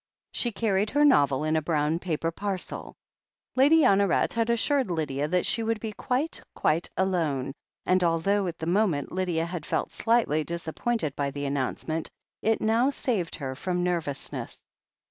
She 0.31 0.51
carried 0.51 0.89
her 0.89 1.05
novel 1.05 1.43
in 1.43 1.55
a 1.55 1.61
brown 1.61 1.99
paper 1.99 2.31
parcel. 2.31 2.95
Lady 3.55 3.81
Honoret 3.81 4.33
had 4.33 4.49
assured 4.49 4.89
Lydia 4.89 5.27
that 5.27 5.45
she 5.45 5.61
would 5.61 5.79
be 5.79 5.91
quite, 5.93 6.41
quite 6.55 6.89
alone, 6.97 7.53
and 7.85 8.03
although 8.03 8.47
at 8.47 8.57
the 8.57 8.65
moment 8.65 9.11
Lydia 9.11 9.45
had 9.45 9.63
felt 9.63 9.91
slightly 9.91 10.43
disappointed 10.43 11.15
by 11.15 11.29
the 11.29 11.43
annoimcement, 11.45 12.09
it 12.41 12.61
now 12.61 12.89
saved 12.89 13.35
her 13.35 13.53
from 13.53 13.83
nervousness. 13.83 14.59